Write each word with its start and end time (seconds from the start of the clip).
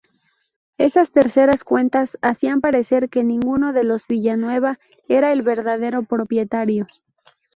Esas 0.79 1.11
terceras 1.11 1.63
cuentas 1.63 2.17
hacían 2.23 2.59
parecer 2.59 3.07
que 3.07 3.23
ninguno 3.23 3.71
de 3.71 3.83
los 3.83 4.07
Villanueva 4.07 4.79
era 5.07 5.31
el 5.31 5.43
verdadero 5.43 6.01
propietario. 6.01 6.87